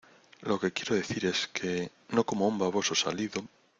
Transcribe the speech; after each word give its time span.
lo 0.49 0.59
que 0.59 0.73
quiero 0.73 0.95
decir 0.95 1.27
es 1.27 1.45
que... 1.45 1.91
no 2.15 2.23
como 2.25 2.45
a 2.45 2.47
un 2.47 2.57
baboso 2.57 2.95
salido, 2.95 3.39